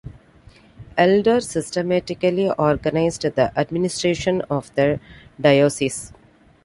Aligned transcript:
Elder 0.97 1.39
systematically 1.39 2.49
organized 2.57 3.21
the 3.21 3.51
administration 3.55 4.41
of 4.49 4.73
the 4.73 4.99
diocese. 5.39 6.11